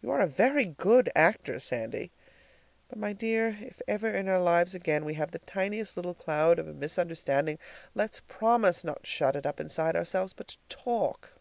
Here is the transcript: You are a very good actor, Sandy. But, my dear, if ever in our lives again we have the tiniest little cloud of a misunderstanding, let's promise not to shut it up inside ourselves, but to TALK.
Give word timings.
You 0.00 0.10
are 0.12 0.22
a 0.22 0.26
very 0.26 0.64
good 0.64 1.12
actor, 1.14 1.60
Sandy. 1.60 2.10
But, 2.88 2.96
my 2.96 3.12
dear, 3.12 3.58
if 3.60 3.82
ever 3.86 4.08
in 4.08 4.26
our 4.26 4.40
lives 4.40 4.74
again 4.74 5.04
we 5.04 5.12
have 5.12 5.30
the 5.30 5.40
tiniest 5.40 5.94
little 5.94 6.14
cloud 6.14 6.58
of 6.58 6.66
a 6.66 6.72
misunderstanding, 6.72 7.58
let's 7.94 8.20
promise 8.28 8.82
not 8.82 9.02
to 9.02 9.10
shut 9.10 9.36
it 9.36 9.44
up 9.44 9.60
inside 9.60 9.94
ourselves, 9.94 10.32
but 10.32 10.48
to 10.48 10.56
TALK. 10.70 11.32